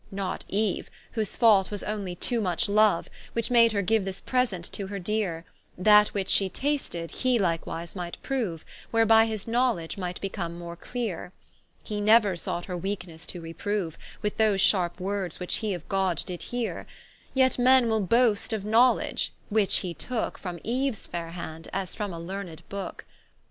[0.11, 3.03] Not Eue, whose fault was onely too much loue,
[3.33, 5.45] Which made her giue this present to her Deare,
[5.77, 11.33] That which shee tasted, he likewise might proue, Whereby his knowledge might become more cleare;
[11.83, 13.93] He neuer sought her weakenesse to reproue,
[14.23, 16.87] With those sharpe words wich he of God did heare:
[17.35, 22.11] Yet Men will boast of Knowledge, which he tooke From Eues faire hand, as from
[22.11, 23.05] a learned Booke.